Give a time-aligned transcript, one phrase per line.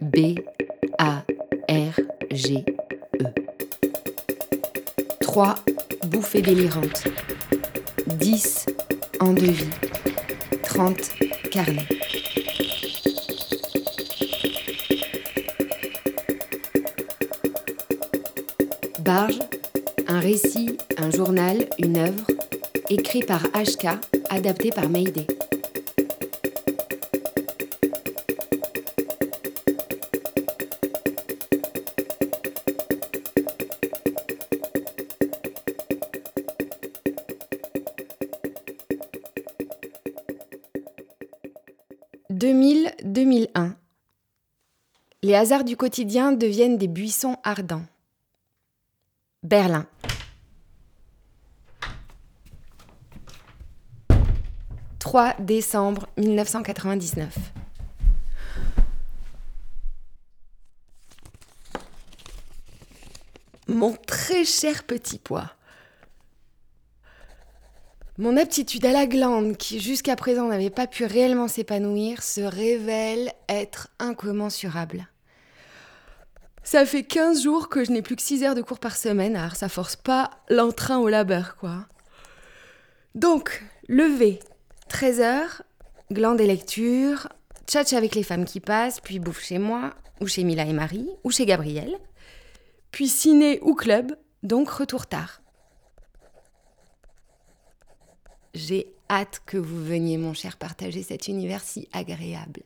[0.00, 0.34] B
[0.98, 1.22] A
[1.68, 2.00] R
[2.30, 2.64] G
[3.20, 3.24] E.
[5.20, 5.54] 3
[6.06, 7.04] bouffées délirantes.
[8.06, 8.66] 10
[9.20, 9.70] en devis.
[10.64, 10.96] 30
[11.50, 11.86] carnets.
[19.00, 19.38] Barge,
[20.06, 22.26] un récit, un journal, une œuvre,
[22.90, 25.26] écrit par HK, adapté par Mayday.
[42.30, 43.72] «2000-2001.
[45.22, 47.82] Les hasards du quotidien deviennent des buissons ardents.
[49.42, 49.86] Berlin.
[55.08, 57.34] «3 décembre 1999.
[63.68, 65.50] Mon très cher petit pois.
[68.18, 73.32] Mon aptitude à la glande, qui jusqu'à présent n'avait pas pu réellement s'épanouir, se révèle
[73.48, 75.08] être incommensurable.
[76.64, 79.36] Ça fait 15 jours que je n'ai plus que 6 heures de cours par semaine,
[79.36, 81.86] alors ça force pas l'entrain au labeur, quoi.
[83.14, 84.38] Donc, lever,
[84.88, 85.62] 13 heures,
[86.12, 87.28] glande et lecture,
[87.66, 91.08] tchatch avec les femmes qui passent, puis bouffe chez moi, ou chez Mila et Marie,
[91.24, 91.96] ou chez Gabriel,
[92.90, 95.42] puis ciné ou club, donc retour tard.
[98.54, 102.62] J'ai hâte que vous veniez, mon cher, partager cet univers si agréable.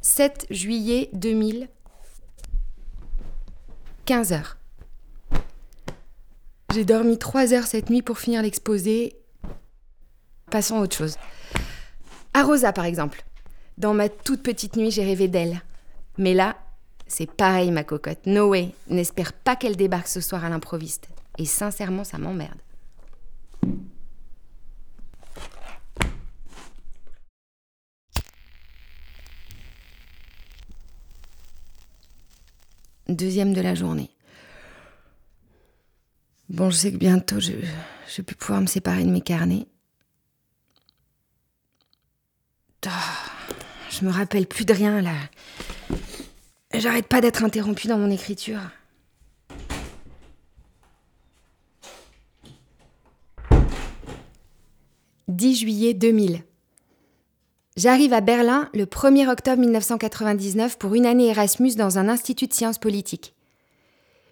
[0.00, 1.68] 7 juillet 2000,
[4.06, 4.59] 15 heures.
[6.72, 9.16] J'ai dormi 3 heures cette nuit pour finir l'exposé.
[10.52, 11.16] Passons à autre chose.
[12.32, 13.24] À Rosa, par exemple.
[13.76, 15.62] Dans ma toute petite nuit, j'ai rêvé d'elle.
[16.16, 16.56] Mais là,
[17.08, 18.24] c'est pareil, ma cocotte.
[18.26, 18.72] No way.
[18.88, 21.08] N'espère pas qu'elle débarque ce soir à l'improviste.
[21.38, 22.58] Et sincèrement, ça m'emmerde.
[33.08, 34.10] Deuxième de la journée.
[36.50, 39.68] Bon, je sais que bientôt je, vais pouvoir me séparer de mes carnets.
[42.86, 42.90] Ah,
[43.88, 45.14] je me rappelle plus de rien là.
[46.74, 48.58] J'arrête pas d'être interrompue dans mon écriture.
[55.28, 56.42] «10 juillet 2000.
[57.76, 62.52] J'arrive à Berlin le 1er octobre 1999 pour une année Erasmus dans un institut de
[62.52, 63.36] sciences politiques.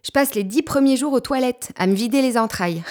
[0.03, 2.83] Je passe les dix premiers jours aux toilettes à me vider les entrailles.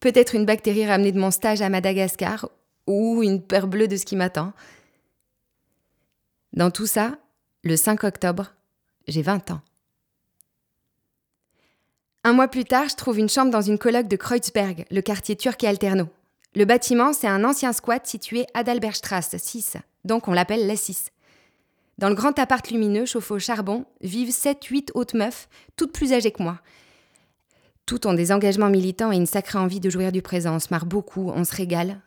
[0.00, 2.48] Peut-être une bactérie ramenée de mon stage à Madagascar
[2.86, 4.52] ou une peur bleue de ce qui m'attend.
[6.52, 7.12] Dans tout ça,
[7.62, 8.52] le 5 octobre,
[9.06, 9.60] j'ai 20 ans.
[12.24, 15.36] Un mois plus tard, je trouve une chambre dans une colloque de Kreuzberg, le quartier
[15.36, 16.08] turc et alterno.
[16.54, 21.11] Le bâtiment, c'est un ancien squat situé à Dalbergstrasse 6, donc on l'appelle la 6.
[22.02, 26.32] Dans le grand appart lumineux chauffé au charbon vivent 7-8 hautes meufs, toutes plus âgées
[26.32, 26.58] que moi.
[27.86, 30.56] Toutes ont des engagements militants et une sacrée envie de jouir du présent.
[30.56, 32.00] On se marre beaucoup, on se régale.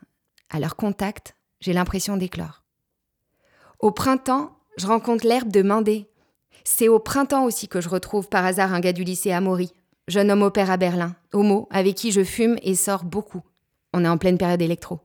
[0.50, 2.62] À leur contact, j'ai l'impression d'éclore.
[3.78, 6.06] Au printemps, je rencontre l'herbe de Mandé.
[6.62, 9.72] C'est au printemps aussi que je retrouve par hasard un gars du lycée à Maury,
[10.08, 13.40] jeune homme au à Berlin, homo, avec qui je fume et sors beaucoup.
[13.94, 15.00] On est en pleine période électro.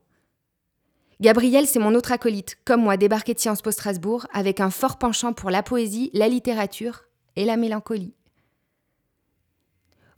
[1.22, 4.98] Gabriel, c'est mon autre acolyte, comme moi, débarqué de Sciences Po Strasbourg, avec un fort
[4.98, 7.04] penchant pour la poésie, la littérature
[7.36, 8.16] et la mélancolie.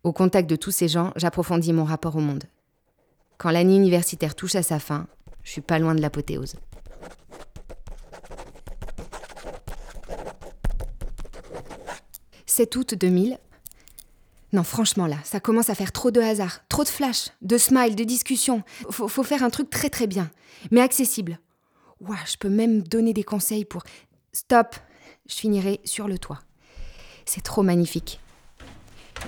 [0.04, 2.46] Au contact de tous ces gens, j'approfondis mon rapport au monde.
[3.38, 5.08] Quand l'année universitaire touche à sa fin,
[5.44, 6.56] je suis pas loin de l'apothéose.
[12.46, 13.40] «7 août 2000,
[14.54, 17.96] non, franchement, là, ça commence à faire trop de hasard, trop de flash, de smile,
[17.96, 18.62] de discussion.
[18.92, 20.30] Faut, faut faire un truc très très bien,
[20.70, 21.40] mais accessible.
[22.00, 23.84] Ouah, je peux même donner des conseils pour.
[24.32, 24.76] Stop
[25.28, 26.40] Je finirai sur le toit.
[27.26, 28.20] C'est trop magnifique.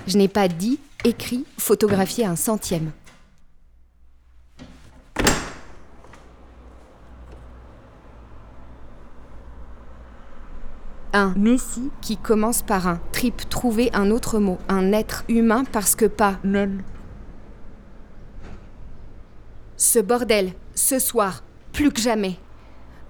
[0.06, 2.92] Je n'ai pas dit, écrit, photographié un centième.
[11.16, 15.96] Un Messi qui commence par un trip, trouver un autre mot, un être humain parce
[15.96, 16.78] que pas non.
[19.76, 21.42] Ce bordel, ce soir,
[21.72, 22.38] plus que jamais.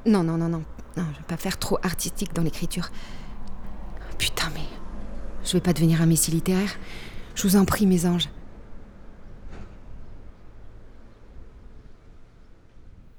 [0.04, 0.64] Non, non, non, non,
[0.96, 2.90] non, je vais pas faire trop artistique dans l'écriture.
[4.18, 4.64] Putain, mais
[5.44, 6.76] je vais pas devenir un messie littéraire.
[7.34, 8.28] Je vous en prie, mes anges.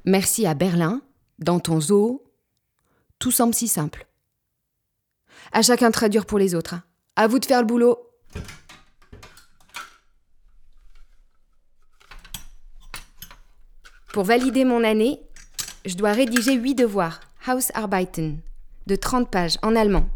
[0.05, 1.01] Merci à Berlin,
[1.39, 2.23] dans ton zoo,
[3.19, 4.06] tout semble si simple.
[5.51, 6.75] À chacun de traduire pour les autres.
[6.75, 6.83] hein.
[7.15, 7.97] À vous de faire le boulot.
[14.13, 15.21] Pour valider mon année,
[15.85, 18.39] je dois rédiger 8 devoirs, Hausarbeiten,
[18.87, 20.09] de 30 pages en allemand.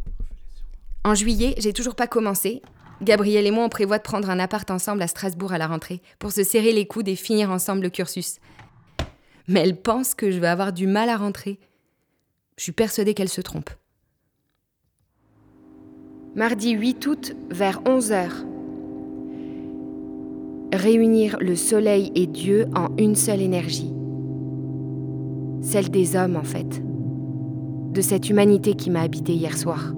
[1.03, 2.61] En juillet, j'ai toujours pas commencé.
[3.01, 6.01] Gabriel et moi, on prévoit de prendre un appart ensemble à Strasbourg à la rentrée
[6.19, 8.37] pour se serrer les coudes et finir ensemble le cursus.
[9.47, 11.59] Mais elle pense que je vais avoir du mal à rentrer.
[12.57, 13.71] Je suis persuadée qu'elle se trompe.
[16.33, 18.29] Mardi 8 août, vers 11h.
[20.71, 23.93] Réunir le soleil et Dieu en une seule énergie.
[25.61, 26.81] Celle des hommes, en fait.
[27.91, 29.93] De cette humanité qui m'a habité hier soir.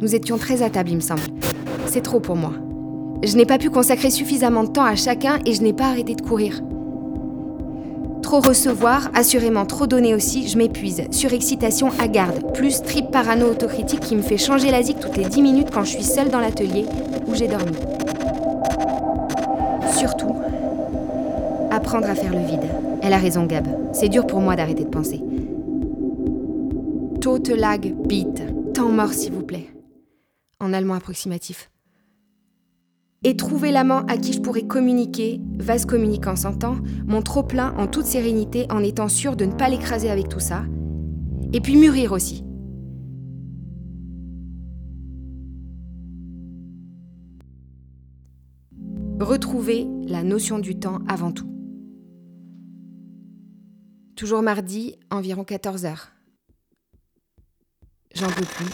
[0.00, 1.20] Nous étions très à table, il me semble.
[1.84, 2.54] C'est trop pour moi.
[3.22, 6.14] Je n'ai pas pu consacrer suffisamment de temps à chacun et je n'ai pas arrêté
[6.14, 6.62] de courir.
[8.32, 11.02] Trop recevoir, assurément trop donner aussi, je m'épuise.
[11.10, 15.26] Surexcitation à garde, plus trip parano autocritique qui me fait changer la zik toutes les
[15.26, 16.86] 10 minutes quand je suis seule dans l'atelier
[17.26, 17.76] où j'ai dormi.
[19.98, 20.34] Surtout,
[21.70, 22.70] apprendre à faire le vide.
[23.02, 23.68] Elle a raison, Gab.
[23.92, 25.20] C'est dur pour moi d'arrêter de penser.
[27.20, 28.72] Totelag beat.
[28.72, 29.68] Temps mort, s'il vous plaît.
[30.58, 31.71] En allemand approximatif.
[33.24, 38.06] Et trouver l'amant à qui je pourrais communiquer, vase communicant s'entend, mon trop-plein en toute
[38.06, 40.64] sérénité en étant sûr de ne pas l'écraser avec tout ça.
[41.52, 42.44] Et puis mûrir aussi.
[49.20, 51.48] Retrouver la notion du temps avant tout.
[54.16, 56.08] Toujours mardi, environ 14h.
[58.14, 58.66] J'en peux plus.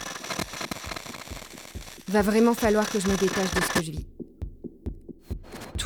[2.09, 4.07] Va vraiment falloir que je me détache de ce que je vis.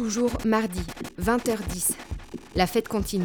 [0.02, 0.80] Toujours mardi,
[1.20, 1.92] 20h10.
[2.56, 3.24] La fête continue.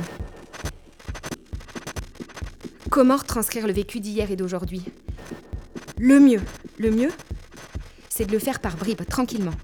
[2.92, 4.84] Comment retranscrire le vécu d'hier et d'aujourd'hui?
[5.98, 6.40] Le mieux,
[6.78, 7.10] le mieux,
[8.10, 9.56] c'est de le faire par bribes, tranquillement.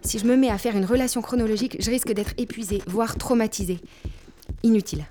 [0.00, 3.78] Si je me mets à faire une relation chronologique, je risque d'être épuisée, voire traumatisée.
[4.62, 5.04] Inutile.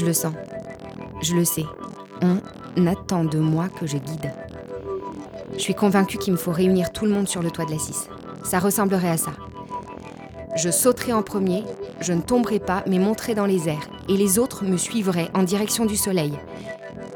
[0.00, 0.32] Je le sens.
[1.20, 1.66] Je le sais.
[2.22, 4.32] On attend de moi que je guide.
[5.52, 7.78] Je suis convaincue qu'il me faut réunir tout le monde sur le toit de la
[7.78, 8.08] 6.
[8.42, 9.32] Ça ressemblerait à ça.
[10.56, 11.64] Je sauterai en premier,
[12.00, 15.42] je ne tomberai pas, mais monterai dans les airs, et les autres me suivraient en
[15.42, 16.32] direction du soleil.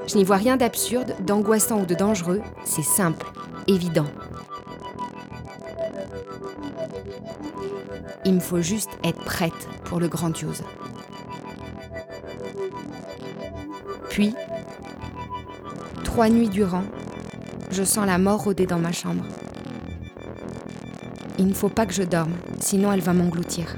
[0.06, 3.24] Je n'y vois rien d'absurde, d'angoissant ou de dangereux, c'est simple,
[3.66, 4.08] évident.
[8.26, 10.62] Il me faut juste être prête pour le grandiose.
[14.14, 14.32] Puis,
[16.04, 16.84] trois nuits durant,
[17.72, 19.24] je sens la mort rôder dans ma chambre.
[21.36, 23.74] Il ne faut pas que je dorme, sinon elle va m'engloutir.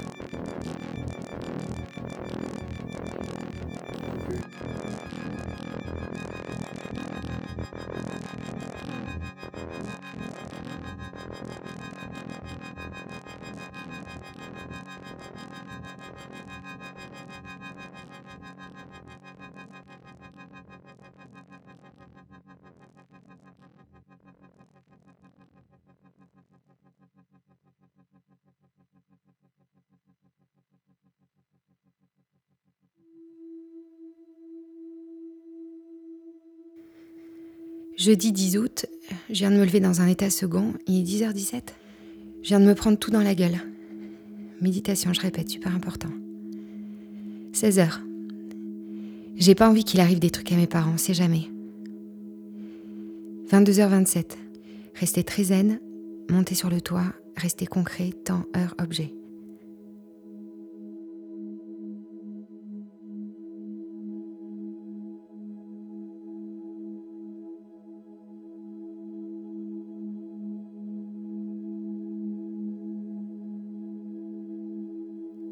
[38.07, 38.85] Jeudi 10 août,
[39.29, 41.61] je viens de me lever dans un état second, il est 10h17.
[42.41, 43.57] Je viens de me prendre tout dans la gueule.
[44.61, 46.07] Méditation, je répète, super important.
[47.51, 47.99] 16h.
[49.35, 51.51] J'ai pas envie qu'il arrive des trucs à mes parents, on sait jamais.
[53.51, 54.37] 22h27.
[54.95, 55.81] Rester très zen,
[56.29, 59.13] monter sur le toit, rester concret, temps, heure, objet.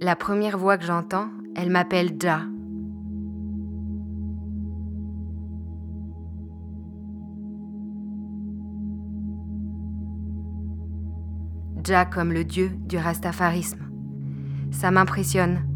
[0.02, 2.42] La première voix que j'entends, elle m'appelle Ja.
[11.86, 13.88] Ja comme le dieu du rastafarisme.
[14.72, 15.75] Ça m'impressionne.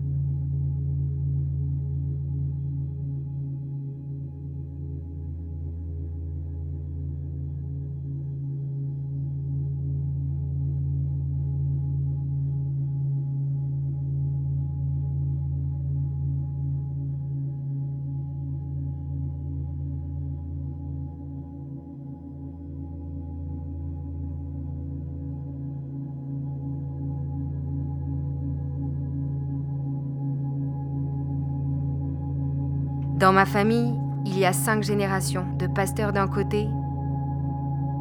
[33.30, 33.94] Dans ma famille,
[34.26, 36.68] il y a cinq générations de pasteurs d'un côté,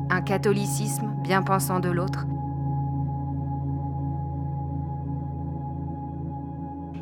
[0.08, 2.24] un catholicisme bien pensant de l'autre,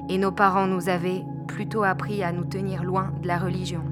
[0.09, 3.85] et nos parents nous avaient plutôt appris à nous tenir loin de la religion.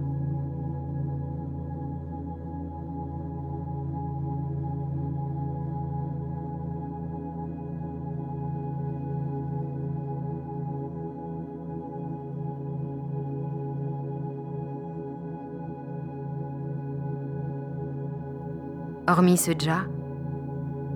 [19.06, 19.82] Hormis ce ja,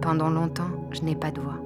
[0.01, 1.59] pendant longtemps, je n'ai pas de voix.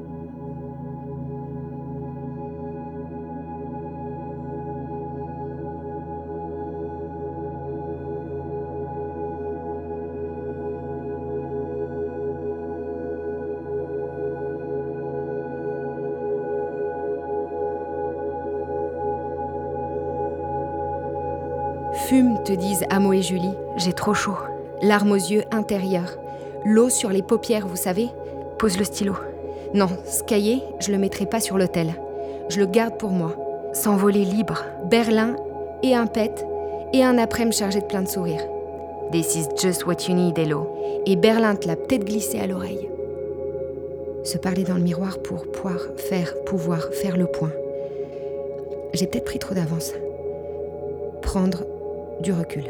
[22.08, 24.37] Fume, te disent Amo et Julie, j'ai trop chaud.
[24.82, 26.22] Larmes aux yeux intérieurs.
[26.64, 28.09] L'eau sur les paupières, vous savez
[28.59, 29.14] Pose le stylo.
[29.75, 31.95] Non, ce cahier, je le mettrai pas sur l'hôtel.
[32.49, 33.35] Je le garde pour moi.
[33.73, 34.64] S'envoler libre.
[34.85, 35.35] Berlin
[35.83, 36.47] et un pet
[36.92, 38.47] et un après-midi chargé de plein de sourires.
[39.11, 40.69] This is just what you need, Hello.
[41.07, 42.88] Et Berlin te l'a peut-être glissé à l'oreille.
[44.23, 47.52] Se parler dans le miroir pour pouvoir faire, pouvoir faire le point.
[48.95, 49.92] J'ai peut-être pris trop d'avance.
[51.23, 51.64] Prendre
[52.21, 52.64] du recul.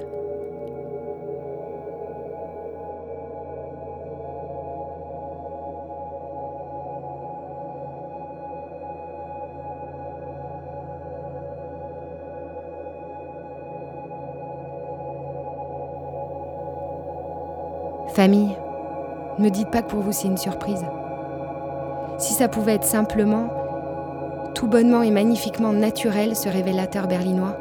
[18.14, 18.54] Famille,
[19.38, 20.84] ne dites pas que pour vous c'est une surprise.
[22.18, 23.48] Si ça pouvait être simplement,
[24.54, 27.56] tout bonnement et magnifiquement naturel, ce révélateur berlinois,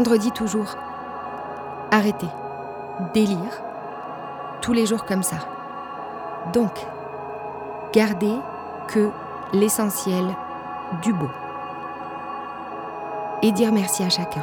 [0.00, 0.78] Vendredi toujours.
[1.90, 2.30] Arrêtez.
[3.12, 3.60] Délire.
[4.62, 5.36] Tous les jours comme ça.
[6.54, 6.86] Donc,
[7.92, 8.34] gardez
[8.88, 9.10] que
[9.52, 10.24] l'essentiel
[11.02, 11.28] du beau.
[13.42, 14.40] Et dire merci à chacun.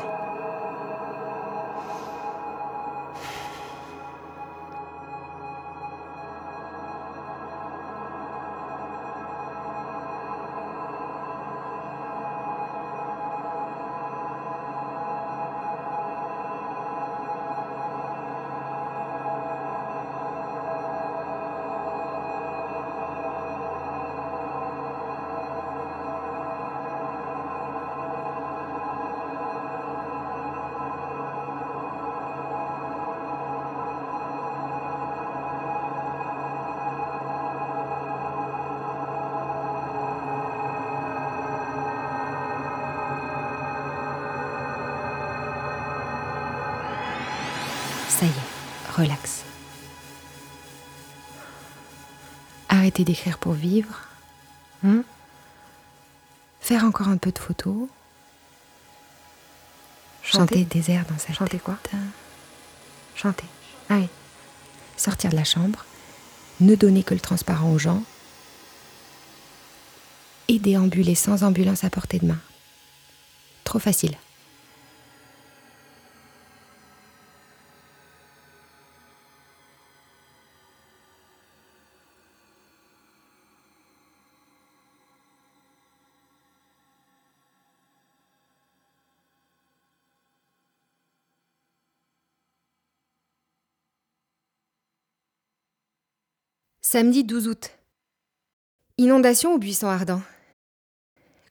[53.03, 53.95] D'écrire pour vivre.
[54.83, 55.03] Hein
[56.59, 57.87] Faire encore un peu de photos.
[60.23, 61.63] Chanter, des airs dans sa Chanter tête.
[61.63, 61.77] quoi
[63.15, 63.45] Chanter.
[63.89, 64.09] Ah oui.
[64.97, 65.85] Sortir de la chambre.
[66.59, 68.03] Ne donner que le transparent aux gens.
[70.47, 72.39] Et déambuler sans ambulance à portée de main.
[73.63, 74.17] Trop facile.
[96.89, 97.71] Samedi 12 août.
[98.97, 100.21] Inondation ou buisson ardent?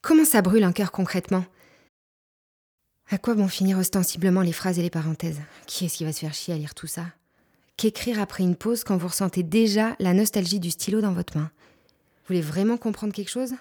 [0.01, 1.45] Comment ça brûle un cœur concrètement?
[3.11, 5.43] À quoi vont finir ostensiblement les phrases et les parenthèses?
[5.67, 7.05] Qui est-ce qui va se faire chier à lire tout ça?
[7.77, 11.51] Qu'écrire après une pause quand vous ressentez déjà la nostalgie du stylo dans votre main?
[11.83, 13.53] Vous voulez vraiment comprendre quelque chose?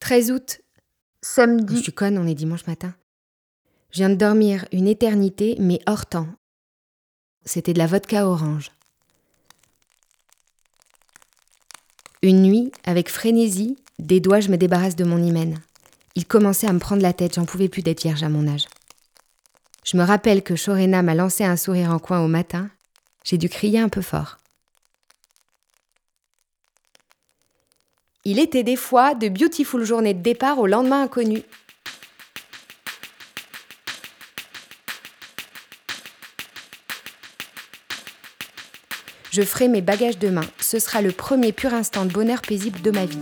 [0.00, 0.60] 13 août.
[1.22, 1.76] Samedi.
[1.76, 2.94] Je suis conne, on est dimanche matin.
[3.92, 6.28] Je viens de dormir une éternité, mais hors temps.
[7.46, 8.72] C'était de la vodka orange.
[12.22, 15.60] Une nuit, avec frénésie, des doigts je me débarrasse de mon hymen.
[16.16, 18.66] Il commençait à me prendre la tête, j'en pouvais plus d'être vierge à mon âge.
[19.84, 22.68] Je me rappelle que Chorena m'a lancé un sourire en coin au matin.
[23.22, 24.38] J'ai dû crier un peu fort.
[28.24, 31.42] Il était des fois de beautiful journées de départ au lendemain inconnu.
[39.36, 40.46] Je ferai mes bagages demain.
[40.58, 43.18] Ce sera le premier pur instant de bonheur paisible de ma vie.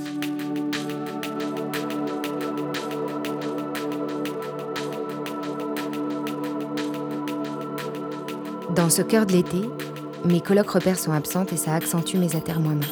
[8.77, 9.59] Dans ce cœur de l'été,
[10.25, 12.83] mes colocs repères sont absentes et ça accentue mes atermoiements.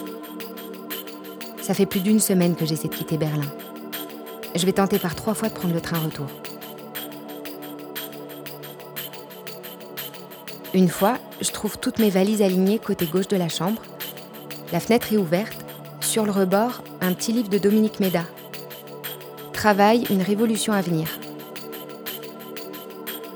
[1.60, 3.52] Ça fait plus d'une semaine que j'essaie de quitter Berlin.
[4.56, 6.26] Je vais tenter par trois fois de prendre le train retour.
[10.74, 13.82] Une fois, je trouve toutes mes valises alignées côté gauche de la chambre.
[14.72, 15.58] La fenêtre est ouverte.
[16.00, 18.24] Sur le rebord, un petit livre de Dominique Méda.
[19.52, 21.08] Travail, une révolution à venir.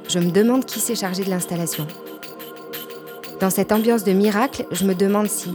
[0.08, 1.86] Je me demande qui s'est chargé de l'installation.
[3.38, 5.50] Dans cette ambiance de miracle, je me demande si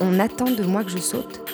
[0.00, 1.45] on attend de moi que je saute?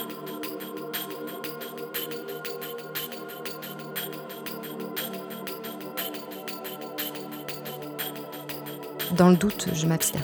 [9.22, 10.20] Dans le doute, je m'abstiens.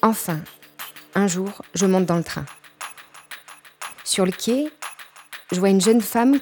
[0.00, 0.40] Enfin,
[1.14, 2.46] un jour, je monte dans le train.
[4.04, 4.72] Sur le quai,
[5.52, 6.40] je vois une jeune femme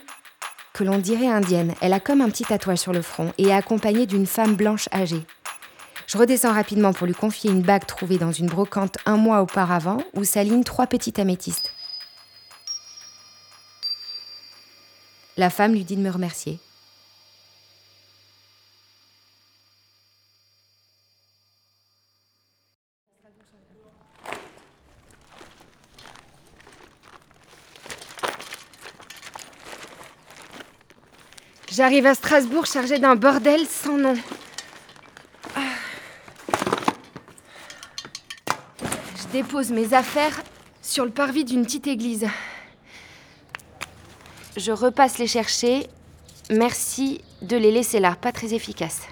[0.73, 1.75] que l'on dirait indienne.
[1.81, 4.89] Elle a comme un petit tatouage sur le front et est accompagnée d'une femme blanche
[4.93, 5.27] âgée.
[6.11, 9.99] Je redescends rapidement pour lui confier une bague trouvée dans une brocante un mois auparavant
[10.15, 11.71] où s'alignent trois petites améthystes.
[15.37, 16.59] La femme lui dit de me remercier.
[31.71, 34.17] J'arrive à Strasbourg chargée d'un bordel sans nom.
[39.33, 40.43] Dépose mes affaires
[40.83, 42.27] sur le parvis d'une petite église.
[44.57, 45.87] Je repasse les chercher.
[46.51, 49.07] Merci de les laisser là, pas très efficace.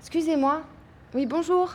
[0.00, 0.62] Excusez-moi.
[1.14, 1.74] Oui, bonjour.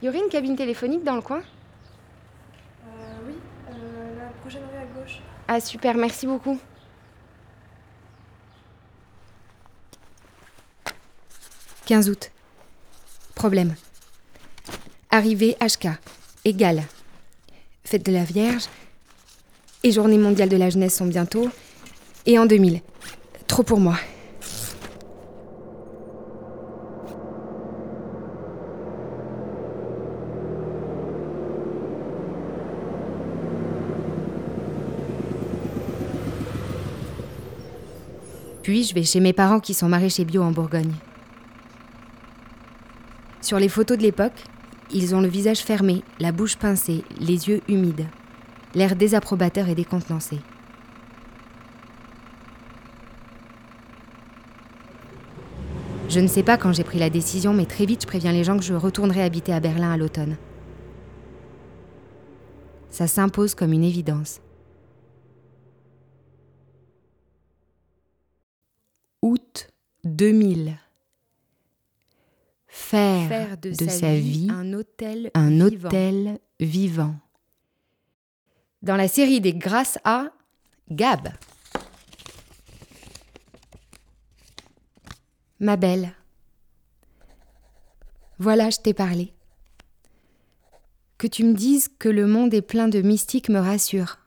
[0.00, 1.40] Il y aurait une cabine téléphonique dans le coin?
[1.40, 2.92] Euh,
[3.26, 3.34] oui,
[3.70, 5.20] euh, la prochaine rue à gauche.
[5.48, 6.58] Ah super, merci beaucoup.
[11.86, 12.30] «15 août.
[13.44, 13.74] Problème.
[15.10, 15.88] Arrivée HK.
[16.46, 16.82] Égal.
[17.84, 18.62] Fête de la Vierge.
[19.82, 21.50] Et Journée mondiale de la jeunesse sont bientôt.
[22.24, 22.80] Et en 2000.
[23.46, 23.96] Trop pour moi.
[38.62, 40.94] Puis je vais chez mes parents qui sont maraîchers bio en Bourgogne.
[43.44, 44.42] Sur les photos de l'époque,
[44.90, 48.06] ils ont le visage fermé, la bouche pincée, les yeux humides,
[48.74, 50.38] l'air désapprobateur et décontenancé.
[56.08, 58.44] Je ne sais pas quand j'ai pris la décision, mais très vite je préviens les
[58.44, 60.38] gens que je retournerai habiter à Berlin à l'automne.
[62.88, 64.40] Ça s'impose comme une évidence.
[69.20, 69.68] Août
[70.04, 70.78] 2000.
[72.94, 75.88] Faire, de, sa, vie, un hôtel un vivant.
[75.88, 77.16] hôtel vivant.
[78.82, 80.28] Dans la série des Grâce à
[80.92, 81.28] Gab.
[85.58, 86.14] Ma belle.
[88.38, 89.32] Voilà, je t'ai parlé.
[91.18, 94.18] Que tu me dises que le monde est plein de mystiques me rassure.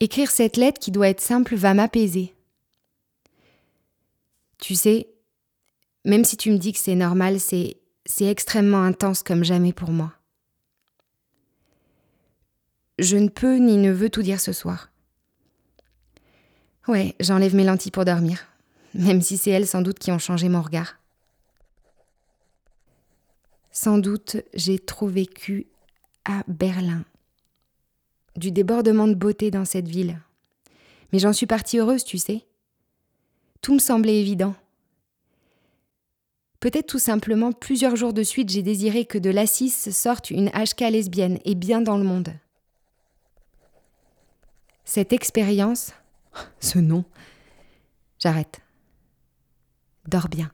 [0.00, 2.34] Écrire cette lettre qui doit être simple va m'apaiser.
[4.58, 5.08] Tu sais,
[6.06, 7.76] même si tu me dis que c'est normal, c'est
[8.20, 10.12] extrêmement intense comme jamais pour moi.
[12.98, 14.90] Je ne peux ni ne veux tout dire ce soir.
[16.88, 18.46] Ouais, j'enlève mes lentilles pour dormir,
[18.94, 20.96] même si c'est elles sans doute qui ont changé mon regard.
[23.72, 25.66] Sans doute j'ai trop vécu
[26.24, 27.04] à Berlin.
[28.36, 30.20] Du débordement de beauté dans cette ville.
[31.12, 32.46] Mais j'en suis partie heureuse, tu sais.
[33.60, 34.54] Tout me semblait évident.
[36.60, 40.90] Peut-être tout simplement, plusieurs jours de suite, j'ai désiré que de l'Assis sorte une HK
[40.90, 42.30] lesbienne et bien dans le monde.
[44.84, 45.92] Cette expérience,
[46.60, 47.04] ce nom,
[48.18, 48.60] j'arrête.
[50.08, 50.50] Dors bien.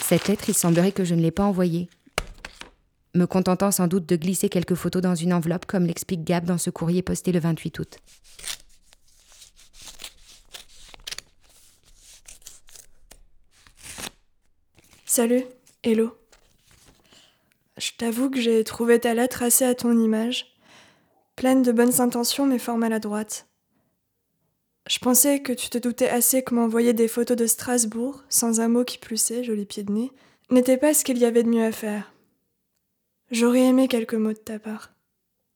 [0.00, 1.88] Cette lettre, il semblerait que je ne l'ai pas envoyée,
[3.14, 6.58] me contentant sans doute de glisser quelques photos dans une enveloppe, comme l'explique Gab dans
[6.58, 7.98] ce courrier posté le 28 août.
[15.06, 15.44] Salut,
[15.84, 16.16] hello.
[17.76, 20.56] Je t'avoue que j'ai trouvé ta lettre assez à ton image,
[21.36, 23.46] pleine de bonnes intentions mais fort maladroite.
[24.88, 28.68] Je pensais que tu te doutais assez que m'envoyer des photos de Strasbourg, sans un
[28.68, 30.10] mot qui plussait, joli pied de nez,
[30.50, 32.13] n'était pas ce qu'il y avait de mieux à faire.
[33.34, 34.92] J'aurais aimé quelques mots de ta part.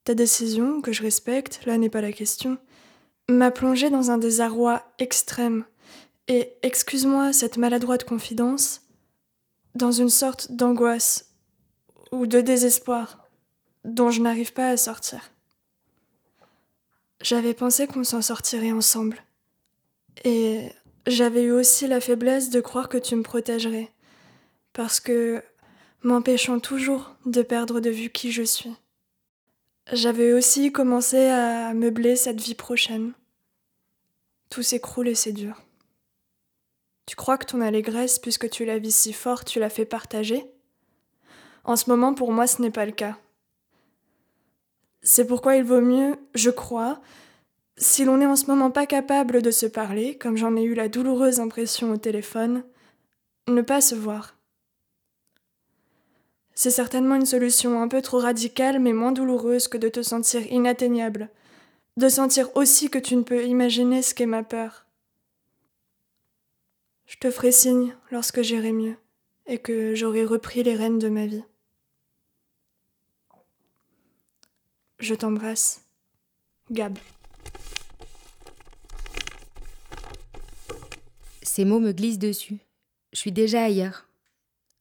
[0.03, 2.59] Ta décision, que je respecte, là n'est pas la question,
[3.29, 5.65] m'a plongé dans un désarroi extrême,
[6.27, 8.81] et, excuse-moi cette maladroite confidence,
[9.77, 11.37] dans une sorte d'angoisse
[12.11, 13.29] ou de désespoir
[13.85, 15.31] dont je n'arrive pas à sortir.
[17.21, 19.23] J'avais pensé qu'on s'en sortirait ensemble.
[20.25, 20.73] Et
[21.07, 23.93] j'avais eu aussi la faiblesse de croire que tu me protégerais.
[24.73, 25.45] Parce que,
[26.03, 28.75] m'empêchant toujours de perdre de vue qui je suis.
[29.93, 33.13] J'avais aussi commencé à meubler cette vie prochaine.
[34.51, 35.63] Tout s'écroule et c'est dur.
[37.07, 40.45] Tu crois que ton allégresse, puisque tu la vis si fort, tu la fais partager?
[41.65, 43.17] En ce moment, pour moi, ce n'est pas le cas.
[45.03, 47.01] C'est pourquoi il vaut mieux, je crois,
[47.77, 50.75] si l'on n'est en ce moment pas capable de se parler, comme j'en ai eu
[50.75, 52.65] la douloureuse impression au téléphone,
[53.47, 54.38] ne pas se voir.
[56.61, 60.45] C'est certainement une solution un peu trop radicale mais moins douloureuse que de te sentir
[60.51, 61.31] inatteignable,
[61.97, 64.85] de sentir aussi que tu ne peux imaginer ce qu'est ma peur.
[67.07, 68.97] Je te ferai signe lorsque j'irai mieux
[69.47, 71.45] et que j'aurai repris les rênes de ma vie.
[74.99, 75.85] Je t'embrasse.
[76.73, 76.99] Gab.
[81.43, 82.59] Ces mots me glissent dessus.
[83.13, 84.09] Je suis déjà ailleurs.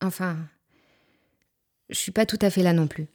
[0.02, 0.38] Enfin,
[1.89, 3.08] je suis pas tout à fait là non plus.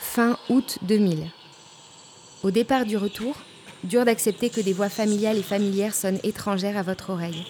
[0.00, 1.30] Fin août 2000.
[2.42, 3.36] Au départ du retour,
[3.82, 7.46] Dur d'accepter que des voix familiales et familières sonnent étrangères à votre oreille.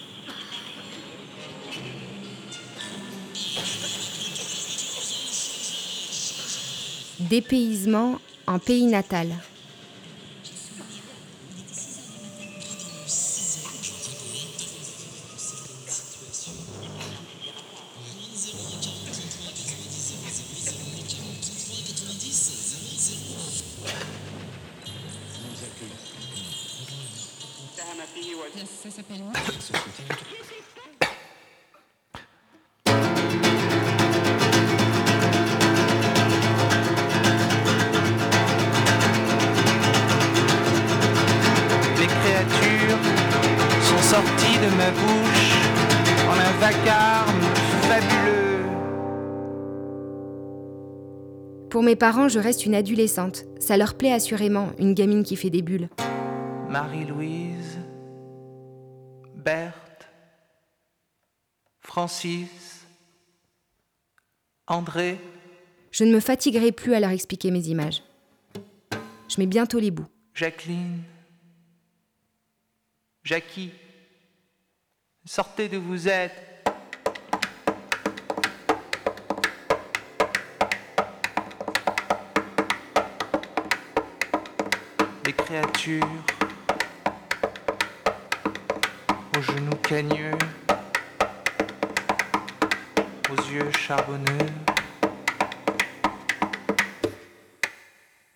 [7.19, 9.27] Dépaysement en pays natal.
[52.01, 53.45] Parents, je reste une adolescente.
[53.59, 55.87] Ça leur plaît assurément, une gamine qui fait des bulles.
[56.67, 57.77] Marie-Louise,
[59.35, 60.07] Berthe,
[61.81, 62.87] Francis,
[64.65, 65.19] André,
[65.91, 68.01] Je ne me fatiguerai plus à leur expliquer mes images.
[69.29, 70.07] Je mets bientôt les bouts.
[70.33, 71.03] Jacqueline,
[73.23, 73.69] Jackie,
[75.23, 76.50] sortez d'où vous êtes.
[85.37, 86.03] Créatures.
[89.37, 90.37] Aux genoux cagneux,
[93.29, 94.47] aux yeux charbonneux,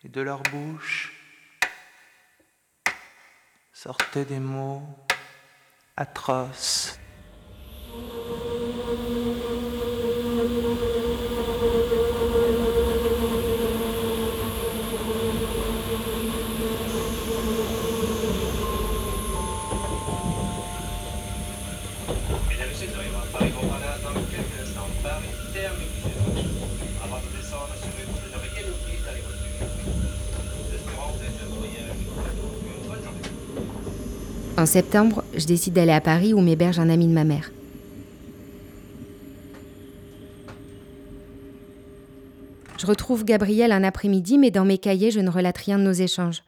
[0.04, 1.14] et de leur bouche
[3.72, 4.84] sortaient des mots
[5.96, 7.00] atroces.
[22.50, 24.90] Mesdames et messieurs, arrivons à Paris Montparnasse dans quelques instants.
[25.04, 25.88] Paris terminé.
[27.04, 29.70] Avant de descendre sur les routes, ne rien oublier dans les voitures.
[30.58, 31.46] Nous espérons vous être
[34.66, 37.52] En septembre, je décide d'aller à Paris où m'héberge un ami de ma mère.
[42.80, 45.92] Je retrouve Gabriel un après-midi, mais dans mes cahiers, je ne relate rien de nos
[45.92, 46.42] échanges.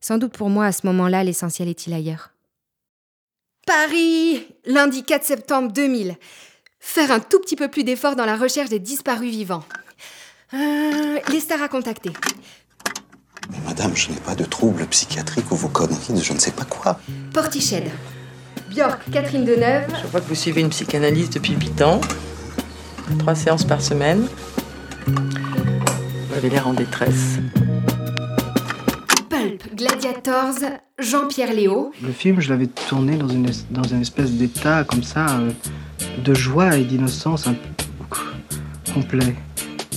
[0.00, 2.32] Sans doute pour moi, à ce moment-là, l'essentiel est-il ailleurs.
[3.68, 6.16] Paris, lundi 4 septembre 2000.
[6.80, 9.62] Faire un tout petit peu plus d'effort dans la recherche des disparus vivants.
[10.54, 12.10] Euh, les stars à contacter.
[13.50, 16.50] Mais madame, je n'ai pas de troubles psychiatriques ou vos conneries de je ne sais
[16.50, 16.98] pas quoi.
[17.32, 17.84] Portiched.
[18.70, 19.86] Björk, Catherine Deneuve.
[20.02, 22.00] Je vois que vous suivez une psychanalyse depuis 8 ans.
[23.18, 24.26] Trois séances par semaine.
[25.06, 27.38] Vous avez l'air en détresse.
[29.30, 30.56] Pulp, Gladiators,
[30.98, 31.92] Jean-Pierre Léo.
[32.02, 35.50] Le film, je l'avais tourné dans une, dans une espèce d'état comme ça, euh,
[36.22, 37.84] de joie et d'innocence un peu
[38.92, 39.34] complet.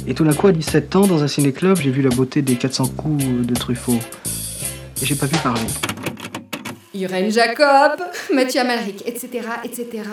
[0.09, 2.55] Et tout d'un coup, à 17 ans, dans un ciné-club, j'ai vu la beauté des
[2.55, 3.99] 400 coups de Truffaut.
[4.99, 5.61] Et j'ai pas pu parler.
[6.95, 8.01] Irène Jacob,
[8.33, 10.03] Mathieu Amalric, etc., etc.,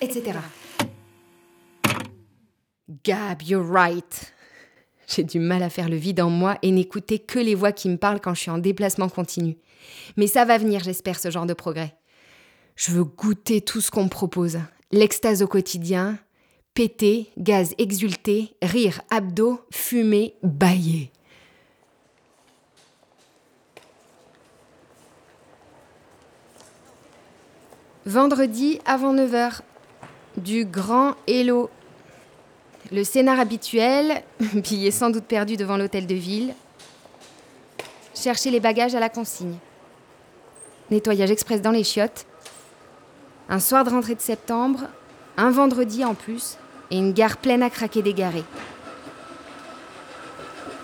[0.00, 0.38] etc.
[3.04, 4.34] Gab, you're right.
[5.06, 7.88] J'ai du mal à faire le vide en moi et n'écouter que les voix qui
[7.88, 9.58] me parlent quand je suis en déplacement continu.
[10.16, 11.94] Mais ça va venir, j'espère, ce genre de progrès.
[12.74, 14.58] Je veux goûter tout ce qu'on me propose.
[14.90, 16.18] L'extase au quotidien,
[16.76, 21.10] péter, gaz exulté, rire, abdos, fumer, bailler.
[28.04, 29.60] Vendredi avant 9h.
[30.36, 31.70] Du grand Hello.
[32.92, 34.22] Le scénar habituel,
[34.54, 36.54] billet sans doute perdu devant l'hôtel de ville.
[38.14, 39.56] Chercher les bagages à la consigne.
[40.90, 42.26] Nettoyage express dans les chiottes.
[43.48, 44.80] Un soir de rentrée de septembre,
[45.38, 46.58] un vendredi en plus,
[46.90, 48.44] et une gare pleine à craquer d'égarés.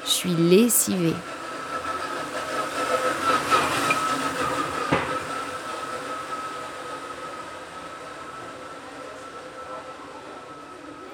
[0.04, 1.14] Je suis lessivée.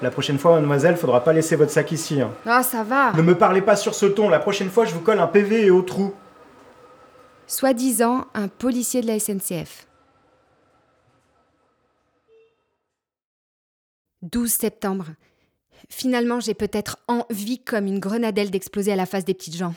[0.01, 2.21] La prochaine fois, mademoiselle, faudra pas laisser votre sac ici.
[2.21, 2.31] hein.
[2.45, 3.11] Ah, ça va.
[3.13, 4.29] Ne me parlez pas sur ce ton.
[4.29, 6.13] La prochaine fois, je vous colle un PV et au trou.
[7.47, 9.87] Soi-disant un policier de la SNCF.
[14.21, 15.07] 12 septembre.
[15.89, 19.73] Finalement, j'ai peut-être envie comme une grenadelle d'exploser à la face des petites gens.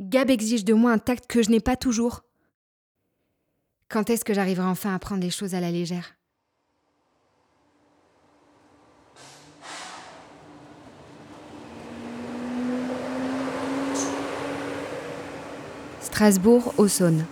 [0.00, 2.22] Gab exige de moi un tact que je n'ai pas toujours.
[3.88, 6.16] Quand est-ce que j'arriverai enfin à prendre les choses à la légère?
[16.00, 17.24] Strasbourg, au Saône.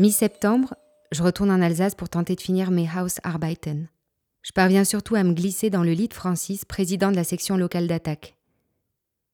[0.00, 0.76] Mi-septembre,
[1.12, 3.86] je retourne en Alsace pour tenter de finir mes Hausarbeiten.
[4.40, 7.58] Je parviens surtout à me glisser dans le lit de Francis, président de la section
[7.58, 8.34] locale d'attaque.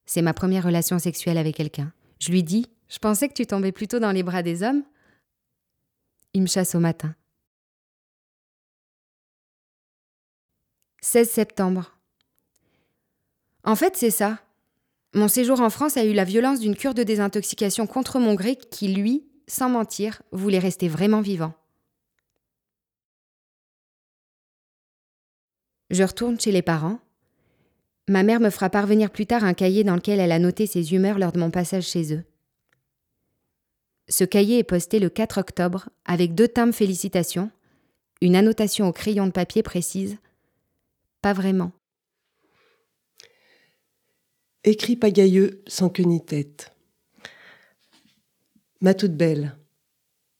[0.05, 1.93] C'est ma première relation sexuelle avec quelqu'un.
[2.19, 4.83] Je lui dis Je pensais que tu tombais plutôt dans les bras des hommes.
[6.33, 7.15] Il me chasse au matin.
[10.99, 11.97] 16 septembre.
[13.63, 14.39] En fait, c'est ça.
[15.13, 18.57] Mon séjour en France a eu la violence d'une cure de désintoxication contre mon gré
[18.57, 21.53] qui, lui, sans mentir, voulait rester vraiment vivant.
[25.89, 26.99] Je retourne chez les parents.
[28.09, 30.93] Ma mère me fera parvenir plus tard un cahier dans lequel elle a noté ses
[30.93, 32.23] humeurs lors de mon passage chez eux.
[34.09, 37.51] Ce cahier est posté le 4 octobre avec deux timbres félicitations,
[38.21, 40.17] une annotation au crayon de papier précise
[41.21, 41.71] Pas vraiment.
[44.63, 46.76] Écrit pagailleux sans queue ni tête.
[48.79, 49.57] Ma toute belle,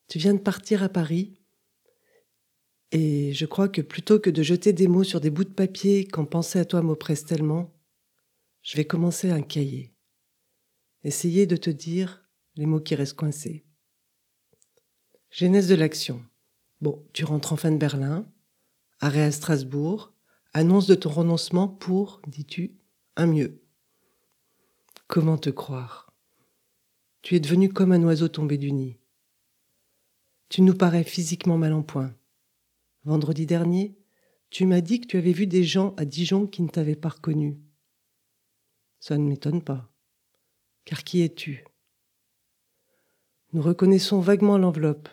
[0.08, 1.41] tu viens de partir à Paris
[2.91, 6.08] et je crois que plutôt que de jeter des mots sur des bouts de papier
[6.08, 7.73] quand penser à toi m'oppresse tellement,
[8.62, 9.95] je vais commencer un cahier.
[11.04, 13.65] Essayer de te dire les mots qui restent coincés.
[15.32, 16.23] Genèse de l'action.
[16.80, 18.32] Bon, tu rentres enfin de Berlin,
[19.00, 20.13] arrêt à Strasbourg,
[20.54, 22.78] annonce de ton renoncement pour, dis-tu,
[23.15, 23.63] un mieux.
[25.08, 26.07] Comment te croire?
[27.27, 28.95] Tu es devenu comme un oiseau tombé du nid.
[30.47, 32.15] Tu nous parais physiquement mal en point.
[33.03, 33.97] Vendredi dernier,
[34.49, 37.09] tu m'as dit que tu avais vu des gens à Dijon qui ne t'avaient pas
[37.09, 37.59] reconnu.
[39.01, 39.91] Ça ne m'étonne pas.
[40.85, 41.65] Car qui es-tu?
[43.51, 45.09] Nous reconnaissons vaguement l'enveloppe,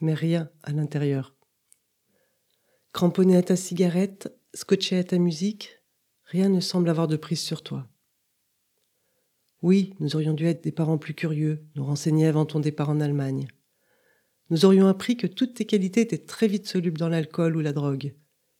[0.00, 1.36] mais rien à l'intérieur.
[2.92, 5.78] Cramponné à ta cigarette, scotché à ta musique,
[6.24, 7.88] rien ne semble avoir de prise sur toi.
[9.64, 13.00] Oui, nous aurions dû être des parents plus curieux, nous renseigner avant ton départ en
[13.00, 13.48] Allemagne.
[14.50, 17.72] Nous aurions appris que toutes tes qualités étaient très vite solubles dans l'alcool ou la
[17.72, 18.14] drogue,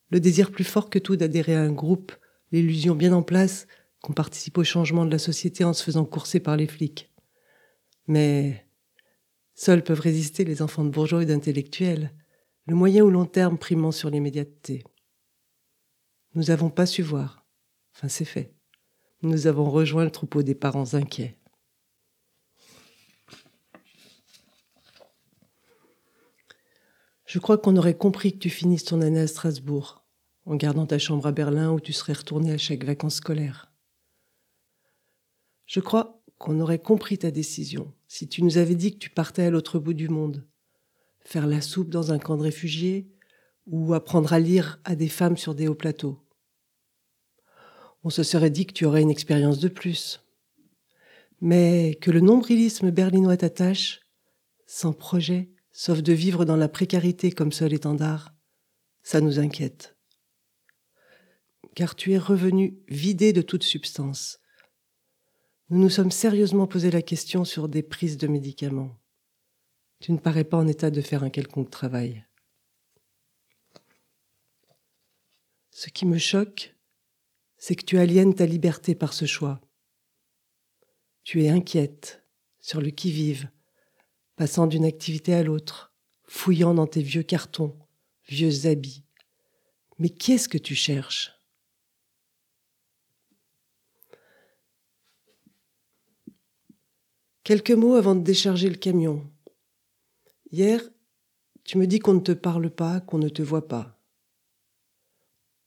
[0.09, 2.11] le désir plus fort que tout d'adhérer à un groupe,
[2.51, 3.67] l'illusion bien en place
[4.01, 7.13] qu'on participe au changement de la société en se faisant courser par les flics.
[8.07, 8.65] Mais
[9.53, 12.15] seuls peuvent résister les enfants de bourgeois et d'intellectuels,
[12.65, 14.83] le moyen ou long terme primant sur l'immédiateté.
[16.33, 17.45] Nous n'avons pas su voir.
[17.93, 18.54] Enfin, c'est fait.
[19.21, 21.37] Nous avons rejoint le troupeau des parents inquiets.
[27.25, 30.05] Je crois qu'on aurait compris que tu finisses ton année à Strasbourg,
[30.45, 33.71] en gardant ta chambre à Berlin où tu serais retourné à chaque vacances scolaires.
[35.65, 39.43] Je crois qu'on aurait compris ta décision si tu nous avais dit que tu partais
[39.43, 40.47] à l'autre bout du monde,
[41.19, 43.11] faire la soupe dans un camp de réfugiés
[43.65, 46.24] ou apprendre à lire à des femmes sur des hauts plateaux.
[48.05, 50.23] On se serait dit que tu aurais une expérience de plus.
[51.41, 54.01] Mais que le nombrilisme berlinois t'attache,
[54.67, 58.35] sans projet, sauf de vivre dans la précarité comme seul étendard,
[59.01, 59.97] ça nous inquiète.
[61.73, 64.39] Car tu es revenu vidé de toute substance.
[65.71, 68.95] Nous nous sommes sérieusement posé la question sur des prises de médicaments.
[69.99, 72.23] Tu ne parais pas en état de faire un quelconque travail.
[75.71, 76.74] Ce qui me choque,
[77.57, 79.61] c'est que tu aliènes ta liberté par ce choix.
[81.23, 82.23] Tu es inquiète,
[82.59, 83.49] sur le qui-vive,
[84.35, 85.93] passant d'une activité à l'autre,
[86.25, 87.77] fouillant dans tes vieux cartons,
[88.27, 89.03] vieux habits.
[89.97, 91.31] Mais qu'est-ce que tu cherches?
[97.43, 99.31] Quelques mots avant de décharger le camion.
[100.51, 100.81] Hier,
[101.63, 103.99] tu me dis qu'on ne te parle pas, qu'on ne te voit pas.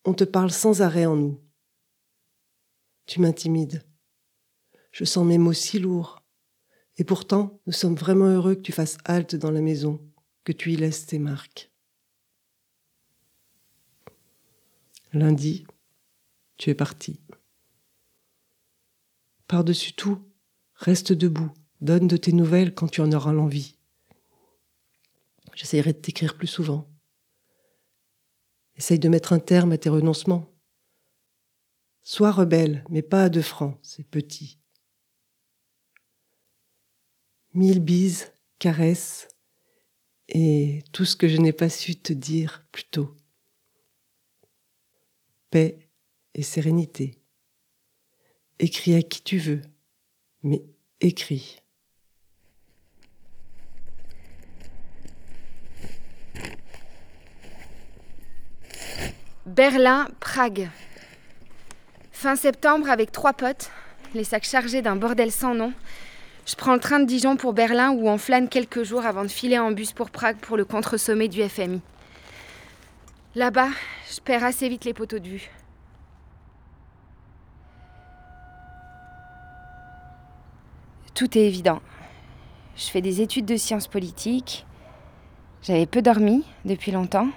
[0.05, 1.40] On te parle sans arrêt en nous.
[3.09, 3.83] Tu m'intimides.
[4.92, 6.23] Je sens mes mots si lourds.
[6.99, 9.99] Et pourtant, nous sommes vraiment heureux que tu fasses halte dans la maison,
[10.44, 11.73] que tu y laisses tes marques.
[15.14, 15.66] Lundi,
[16.59, 17.18] tu es parti.
[19.47, 20.23] Par-dessus tout,
[20.75, 23.79] reste debout, donne de tes nouvelles quand tu en auras l'envie.
[25.55, 26.87] J'essaierai de t'écrire plus souvent.
[28.77, 30.58] Essaye de mettre un terme à tes renoncements.
[32.11, 34.59] Sois rebelle, mais pas à deux francs, c'est petit.
[37.53, 39.29] Mille bises, caresses
[40.31, 43.14] et tout ce que je n'ai pas su te dire plus tôt.
[45.51, 45.90] Paix
[46.33, 47.21] et sérénité.
[48.59, 49.61] Écris à qui tu veux,
[50.42, 50.64] mais
[51.03, 51.61] écris.
[59.44, 60.71] Berlin, Prague.
[62.20, 63.70] Fin septembre, avec trois potes,
[64.12, 65.72] les sacs chargés d'un bordel sans nom,
[66.46, 69.28] je prends le train de Dijon pour Berlin où on flâne quelques jours avant de
[69.28, 71.81] filer en bus pour Prague pour le contre-sommet du FMI.
[73.37, 73.68] Là-bas,
[74.12, 75.48] je perds assez vite les poteaux de vue.
[81.14, 81.81] Tout est évident.
[82.74, 84.66] Je fais des études de sciences politiques.
[85.62, 87.28] J'avais peu dormi depuis longtemps,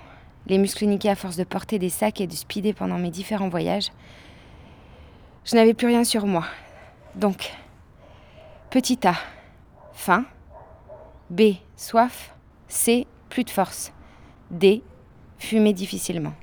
[0.48, 3.50] les muscles niqués à force de porter des sacs et de speeder pendant mes différents
[3.50, 3.92] voyages.
[5.44, 6.46] Je n'avais plus rien sur moi.
[7.16, 7.52] Donc,
[8.70, 9.16] petit A,
[9.94, 10.26] faim.
[11.30, 12.36] B, soif.
[12.68, 13.92] C, plus de force.
[14.50, 14.84] D,
[15.40, 16.34] fumer difficilement.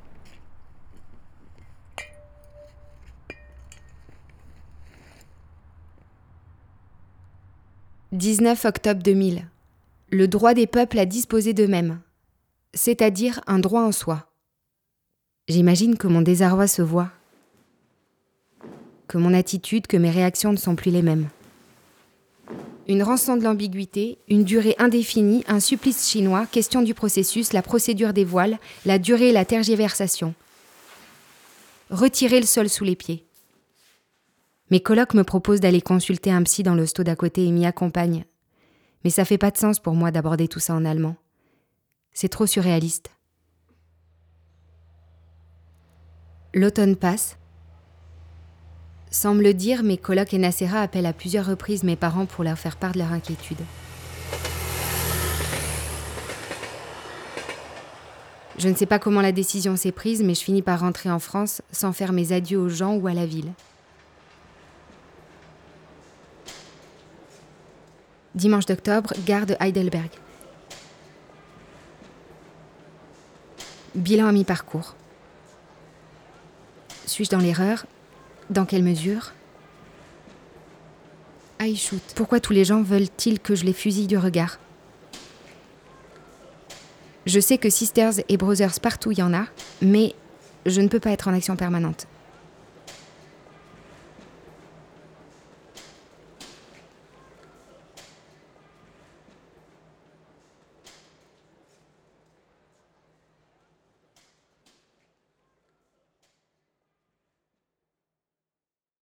[8.12, 9.46] «19 octobre 2000.
[10.10, 12.00] Le droit des peuples à disposer d'eux-mêmes,
[12.72, 14.32] c'est-à-dire un droit en soi.
[15.46, 17.10] J'imagine que mon désarroi se voit,
[19.08, 21.28] que mon attitude, que mes réactions ne sont plus les mêmes.
[22.86, 28.12] Une rançon de l'ambiguïté, une durée indéfinie, un supplice chinois, question du processus, la procédure
[28.12, 30.34] des voiles, la durée et la tergiversation.
[31.90, 33.26] Retirer le sol sous les pieds.
[34.70, 38.24] Mes colocs me proposent d'aller consulter un psy dans l'hosto d'à côté et m'y accompagnent.
[39.04, 41.16] Mais ça fait pas de sens pour moi d'aborder tout ça en allemand.
[42.12, 43.10] C'est trop surréaliste.
[46.52, 47.37] L'automne passe.
[49.10, 52.44] Sans me le dire, mes colocs et Nacera appellent à plusieurs reprises mes parents pour
[52.44, 53.58] leur faire part de leur inquiétude.
[58.58, 61.20] Je ne sais pas comment la décision s'est prise, mais je finis par rentrer en
[61.20, 63.52] France sans faire mes adieux aux gens ou à la ville.
[68.34, 70.10] Dimanche d'octobre, gare de Heidelberg.
[73.94, 74.94] Bilan à mi-parcours.
[77.06, 77.86] Suis-je dans l'erreur?
[78.50, 79.32] Dans quelle mesure?
[81.60, 82.02] I shoot.
[82.14, 84.58] Pourquoi tous les gens veulent-ils que je les fusille du regard?
[87.26, 89.44] Je sais que Sisters et Brothers partout il y en a,
[89.82, 90.14] mais
[90.64, 92.06] je ne peux pas être en action permanente.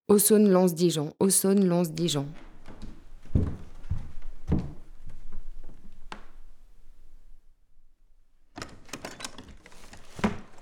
[0.09, 1.15] Aussonne, Lons, Dijon.
[1.19, 2.27] Aussonne, Lons, Dijon.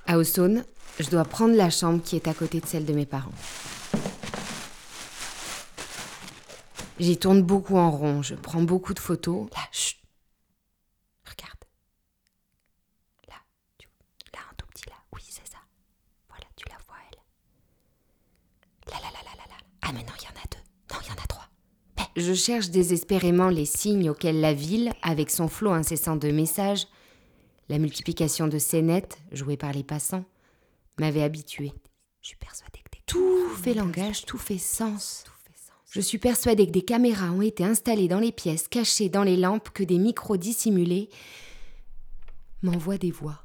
[0.07, 0.65] À Aussonne,
[1.01, 3.33] je dois prendre la chambre qui est à côté de celle de mes parents.
[7.01, 9.99] J'y tourne beaucoup en rond, je prends beaucoup de photos chut.
[11.25, 11.59] Regarde.
[13.29, 13.35] Là,
[13.79, 13.89] tu...
[14.33, 14.97] là, un tout petit là.
[15.13, 15.59] Oui, c'est ça.
[16.29, 17.19] Voilà, tu la vois, elle.
[18.93, 19.57] Là, là, là, là, là, là.
[19.83, 20.95] Ah, mais non, il y en a deux.
[20.95, 21.49] Non, il y en a trois.
[21.97, 26.89] Mais je cherche désespérément les signes auxquels la ville, avec son flot incessant de messages,
[27.69, 30.25] la multiplication de scénettes jouées par les passants,
[30.99, 31.73] m'avait habituée.
[32.23, 35.23] Je suis persuadée que tout fait langage, tout fait sens.
[35.93, 39.37] Je suis persuadée que des caméras ont été installées dans les pièces, cachées dans les
[39.37, 41.11] lampes, que des micros dissimulés
[42.63, 43.45] m'envoient des voix.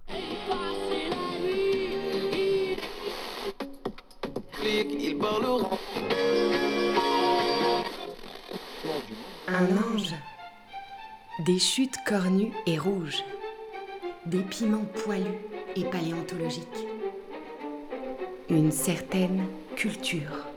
[9.59, 10.15] Un ange.
[11.39, 13.25] Des chutes cornues et rouges.
[14.25, 15.37] Des piments poilus
[15.75, 16.87] et paléontologiques.
[18.49, 19.45] Une certaine
[19.75, 20.47] culture.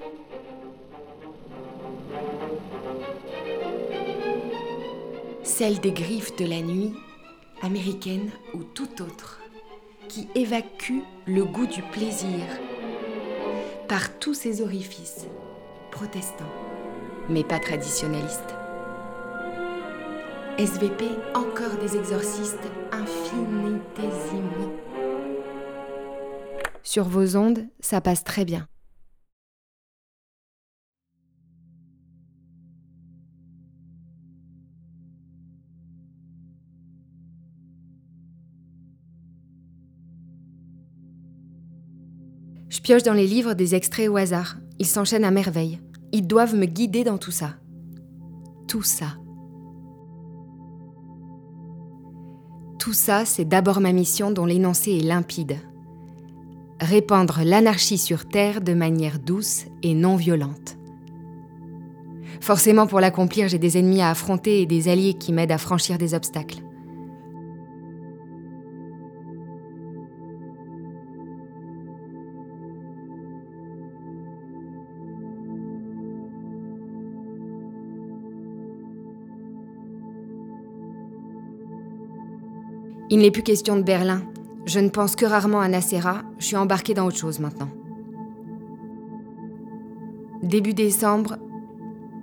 [5.42, 6.94] Celle des griffes de la nuit,
[7.60, 9.40] américaine ou tout autre,
[10.06, 12.46] qui évacue le goût du plaisir
[13.88, 15.26] par tous ses orifices,
[15.90, 16.54] protestants,
[17.28, 18.61] mais pas traditionnalistes.
[20.58, 22.58] SVP, encore des exorcistes
[22.92, 24.76] infinitésimaux.
[26.82, 28.68] Sur vos ondes, ça passe très bien.
[42.68, 44.58] Je pioche dans les livres des extraits au hasard.
[44.78, 45.80] Ils s'enchaînent à merveille.
[46.12, 47.56] Ils doivent me guider dans tout ça.
[48.68, 49.16] Tout ça.
[52.82, 55.56] Tout ça, c'est d'abord ma mission dont l'énoncé est limpide.
[56.80, 60.76] Répandre l'anarchie sur Terre de manière douce et non violente.
[62.40, 65.96] Forcément, pour l'accomplir, j'ai des ennemis à affronter et des alliés qui m'aident à franchir
[65.96, 66.58] des obstacles.
[83.12, 84.22] Il n'est plus question de Berlin.
[84.64, 86.22] Je ne pense que rarement à Nacera.
[86.38, 87.68] Je suis embarquée dans autre chose maintenant.
[90.42, 91.36] Début décembre,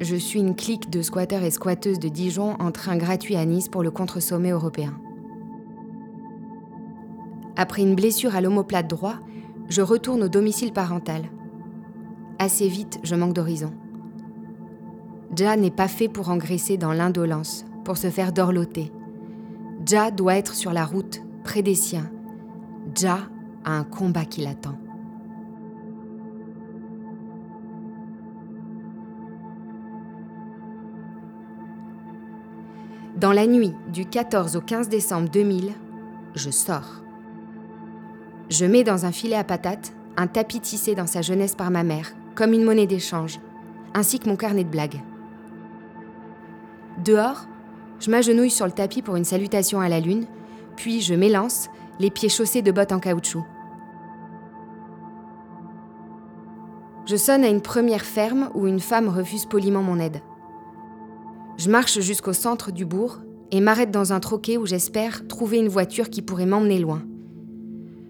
[0.01, 3.69] je suis une clique de squatteurs et squatteuses de Dijon en train gratuit à Nice
[3.69, 4.99] pour le contre-sommet européen.
[7.55, 9.17] Après une blessure à l'omoplate droit,
[9.67, 11.21] je retourne au domicile parental.
[12.39, 13.73] Assez vite, je manque d'horizon.
[15.37, 18.91] Ja n'est pas fait pour engraisser dans l'indolence, pour se faire dorloter.
[19.89, 22.11] Ja doit être sur la route, près des siens.
[22.95, 23.21] Ja
[23.65, 24.77] a un combat qui l'attend.
[33.17, 35.71] Dans la nuit du 14 au 15 décembre 2000,
[36.35, 37.01] je sors.
[38.51, 41.83] Je mets dans un filet à patates un tapis tissé dans sa jeunesse par ma
[41.83, 43.39] mère, comme une monnaie d'échange,
[43.95, 45.01] ainsi que mon carnet de blagues.
[47.03, 47.47] Dehors,
[47.99, 50.25] je m'agenouille sur le tapis pour une salutation à la lune,
[50.75, 51.69] puis je m'élance,
[51.99, 53.43] les pieds chaussés de bottes en caoutchouc.
[57.05, 60.21] Je sonne à une première ferme où une femme refuse poliment mon aide.
[61.57, 63.19] Je marche jusqu'au centre du bourg
[63.51, 67.01] et m'arrête dans un troquet où j'espère trouver une voiture qui pourrait m'emmener loin.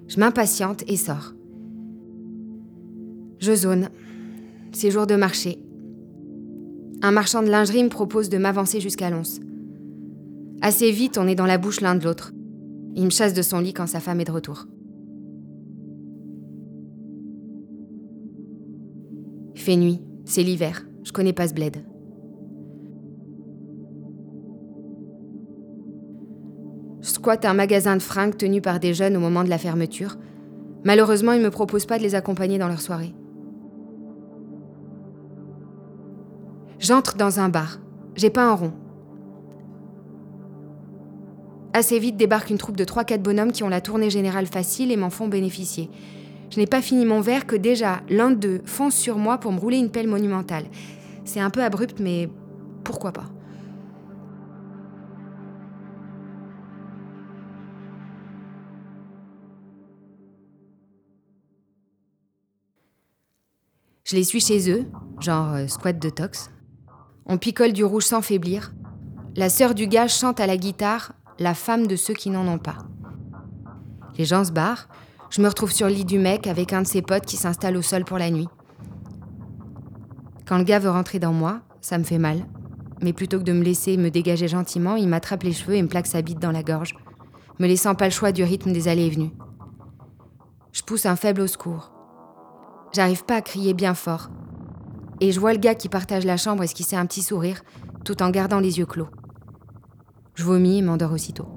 [0.07, 1.33] Je m'impatiente et sors.
[3.39, 3.89] Je zone.
[4.71, 5.59] C'est jour de marché.
[7.01, 9.39] Un marchand de lingerie me propose de m'avancer jusqu'à Lons.
[10.61, 12.33] Assez vite, on est dans la bouche l'un de l'autre.
[12.95, 14.65] Il me chasse de son lit quand sa femme est de retour.
[19.55, 21.77] Fait nuit, c'est l'hiver, je connais pas ce bled.
[27.01, 30.17] Je squatte un magasin de fringues tenu par des jeunes au moment de la fermeture.
[30.83, 33.13] Malheureusement, ils me proposent pas de les accompagner dans leur soirée.
[36.79, 37.79] J'entre dans un bar.
[38.15, 38.73] J'ai pas un rond.
[41.73, 44.97] Assez vite débarque une troupe de 3-4 bonhommes qui ont la tournée générale facile et
[44.97, 45.89] m'en font bénéficier.
[46.49, 49.59] Je n'ai pas fini mon verre que déjà l'un d'eux fonce sur moi pour me
[49.59, 50.65] rouler une pelle monumentale.
[51.25, 52.27] C'est un peu abrupt, mais
[52.83, 53.25] pourquoi pas?
[64.05, 64.87] Je les suis chez eux,
[65.19, 66.49] genre euh, squat de tox.
[67.27, 68.73] On picole du rouge sans faiblir.
[69.35, 72.57] La sœur du gars chante à la guitare La femme de ceux qui n'en ont
[72.57, 72.79] pas.
[74.17, 74.89] Les gens se barrent.
[75.29, 77.77] Je me retrouve sur le lit du mec avec un de ses potes qui s'installe
[77.77, 78.49] au sol pour la nuit.
[80.45, 82.45] Quand le gars veut rentrer dans moi, ça me fait mal.
[83.01, 85.87] Mais plutôt que de me laisser me dégager gentiment, il m'attrape les cheveux et me
[85.87, 86.97] plaque sa bite dans la gorge,
[87.57, 89.31] me laissant pas le choix du rythme des allées et venues.
[90.73, 91.93] Je pousse un faible au secours.
[92.91, 94.29] J'arrive pas à crier bien fort.
[95.21, 97.61] Et je vois le gars qui partage la chambre esquisser un petit sourire,
[98.03, 99.07] tout en gardant les yeux clos.
[100.39, 101.49] Je vomis et m'endors aussitôt.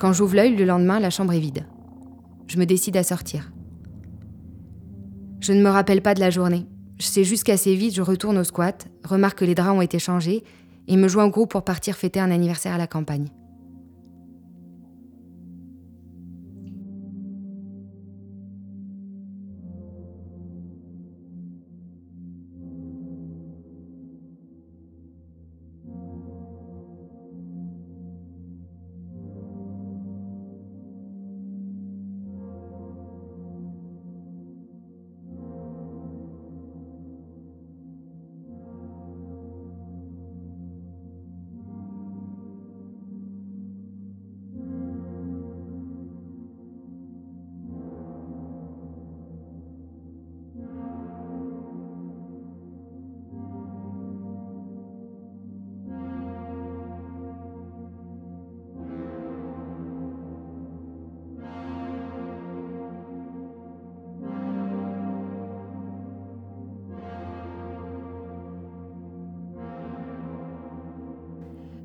[0.00, 1.68] Quand j'ouvre l'œil le lendemain, la chambre est vide.
[2.48, 3.52] Je me décide à sortir.
[5.38, 6.66] Je ne me rappelle pas de la journée.
[6.98, 10.00] Je sais juste qu'assez vite, je retourne au squat, remarque que les draps ont été
[10.00, 10.42] changés
[10.88, 13.28] et me joins au groupe pour partir fêter un anniversaire à la campagne.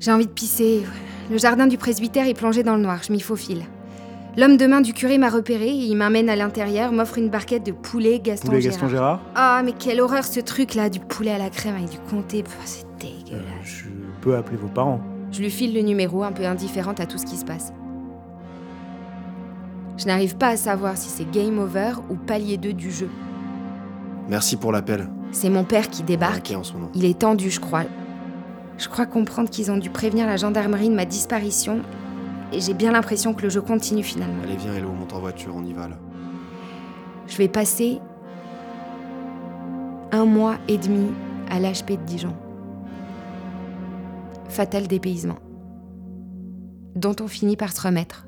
[0.00, 0.82] J'ai envie de pisser.
[1.30, 3.64] Le jardin du presbytère est plongé dans le noir, je m'y faufile.
[4.38, 7.72] L'homme de main du curé m'a repéré, il m'amène à l'intérieur, m'offre une barquette de
[7.72, 8.78] poulet Gaston Poulet Gérard.
[8.78, 11.90] Gaston Gérard Ah, mais quelle horreur ce truc là, du poulet à la crème avec
[11.90, 13.44] du comté, c'est dégueulasse.
[13.64, 13.84] Je
[14.22, 15.00] peux appeler vos parents.
[15.32, 17.72] Je lui file le numéro, un peu indifférente à tout ce qui se passe.
[19.98, 23.10] Je n'arrive pas à savoir si c'est game over ou palier 2 du jeu.
[24.28, 25.08] Merci pour l'appel.
[25.32, 26.52] C'est mon père qui débarque.
[26.56, 26.62] En.
[26.94, 27.84] Il est tendu, je crois.
[28.80, 31.82] Je crois comprendre qu'ils ont dû prévenir la gendarmerie de ma disparition.
[32.50, 34.42] Et j'ai bien l'impression que le jeu continue finalement.
[34.42, 35.98] Allez, viens, Hello, monte en voiture, on y va là.
[37.26, 38.00] Je vais passer
[40.12, 41.10] un mois et demi
[41.50, 42.34] à l'HP de Dijon.
[44.48, 45.38] Fatal dépaysement.
[46.96, 48.26] Dont on finit par se remettre.